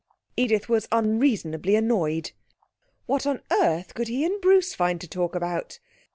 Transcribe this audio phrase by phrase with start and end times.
[0.35, 2.31] Edith was unreasonably annoyed.
[3.05, 5.77] What on earth could he and Bruce find to talk about?